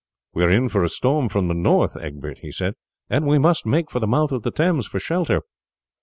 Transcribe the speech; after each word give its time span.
"We 0.33 0.43
are 0.43 0.49
in 0.49 0.67
for 0.67 0.83
a 0.83 0.89
storm 0.89 1.29
from 1.29 1.47
the 1.47 1.53
north, 1.53 1.95
Egbert," 1.95 2.39
he 2.39 2.51
said, 2.51 2.73
"and 3.07 3.27
we 3.27 3.37
must 3.37 3.67
make 3.67 3.91
for 3.91 3.99
the 3.99 4.07
mouth 4.07 4.31
of 4.31 4.41
the 4.41 4.49
Thames 4.49 4.87
for 4.87 4.97
shelter." 4.99 5.43